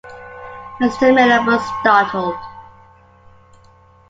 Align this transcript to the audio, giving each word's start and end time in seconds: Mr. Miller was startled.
Mr. 0.81 1.13
Miller 1.13 1.45
was 1.45 1.61
startled. 1.79 2.33